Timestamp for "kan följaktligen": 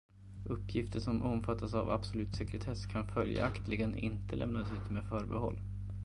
2.85-3.97